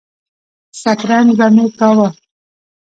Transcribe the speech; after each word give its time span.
سترنج 0.79 1.29
به 1.37 1.47
مې 1.55 1.65
کاوه. 1.79 2.09